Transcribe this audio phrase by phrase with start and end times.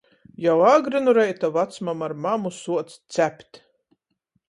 [0.43, 3.51] Jau agri nu reita vacmama ar mamu suoc cept.